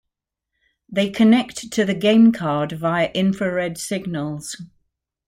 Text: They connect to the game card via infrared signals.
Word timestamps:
They 0.89 1.11
connect 1.11 1.71
to 1.73 1.85
the 1.85 1.93
game 1.93 2.31
card 2.31 2.71
via 2.71 3.11
infrared 3.13 3.77
signals. 3.77 4.57